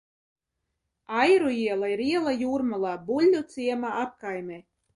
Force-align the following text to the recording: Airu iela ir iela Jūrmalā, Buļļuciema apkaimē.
Airu 1.23 1.51
iela 1.65 1.91
ir 1.97 2.01
iela 2.07 2.35
Jūrmalā, 2.41 2.97
Buļļuciema 3.13 3.95
apkaimē. 4.05 4.63